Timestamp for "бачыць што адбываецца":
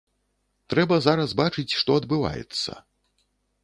1.43-2.71